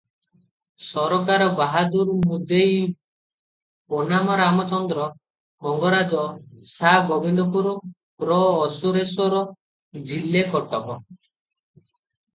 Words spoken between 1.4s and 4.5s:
ବାହାଦୂର ମୁଦେଇ ବନାମ